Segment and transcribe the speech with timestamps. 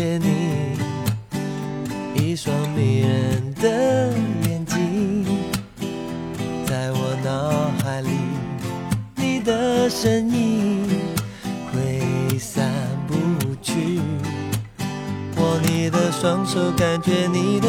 [0.00, 0.78] 谢你，
[2.14, 4.10] 一双迷人的
[4.48, 5.26] 眼睛，
[6.64, 8.08] 在我脑海里，
[9.14, 10.88] 你的身影
[11.70, 12.72] 挥散
[13.06, 13.14] 不
[13.60, 14.00] 去。
[15.36, 17.68] 握你的双手，感觉你的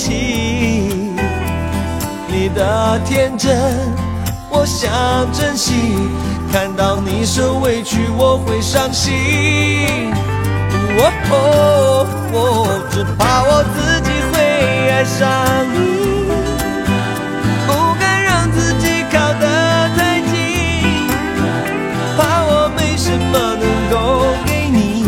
[0.00, 1.12] 不过气。
[2.28, 3.54] 你的天真，
[4.48, 4.90] 我想
[5.32, 5.74] 珍惜，
[6.50, 10.10] 看到你受委屈，我会伤心。
[10.96, 14.38] 哦哦哦，只怕我自己会
[14.90, 15.28] 爱上
[15.72, 15.76] 你。
[17.66, 17.68] 不
[17.98, 19.44] 敢让自己靠得
[19.96, 20.32] 太近，
[22.16, 23.94] 怕我没什么能够
[24.46, 25.04] 给你。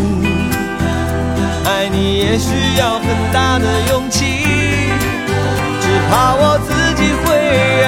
[1.65, 4.42] 爱你也需要很大的勇气，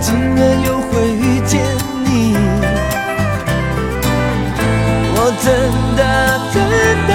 [0.00, 1.60] 竟然又会遇见
[2.04, 2.34] 你？
[5.12, 5.46] 我真
[5.96, 6.00] 的
[6.52, 6.56] 真
[7.06, 7.12] 的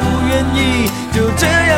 [0.00, 0.56] 不愿意
[1.12, 1.72] 就这样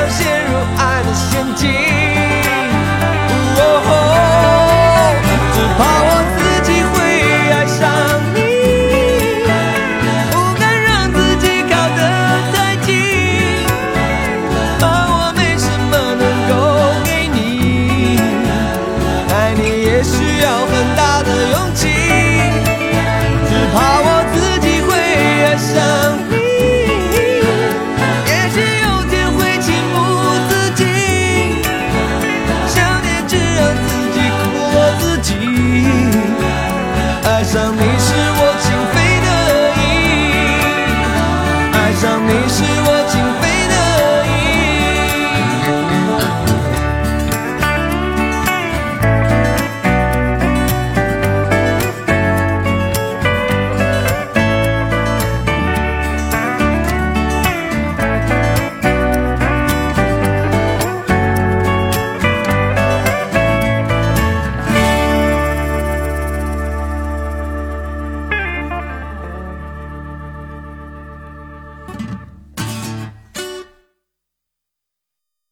[37.49, 39.29] 上你是我情非得
[39.81, 39.81] 已，
[41.73, 42.98] 爱上你是我。